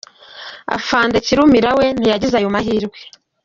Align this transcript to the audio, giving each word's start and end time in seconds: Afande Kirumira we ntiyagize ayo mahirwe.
Afande 0.77 1.17
Kirumira 1.25 1.69
we 1.77 1.85
ntiyagize 1.97 2.35
ayo 2.39 2.49
mahirwe. 2.55 2.97